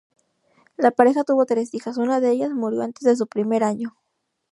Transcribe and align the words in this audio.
La 0.77 0.89
pareja 0.89 1.23
tuvo 1.23 1.45
tres 1.45 1.75
hijas, 1.75 1.97
una 1.97 2.19
de 2.19 2.31
ellas 2.31 2.49
murió 2.49 2.81
antes 2.81 3.03
de 3.03 3.15
su 3.15 3.27
primer 3.27 3.63
año. 3.63 3.93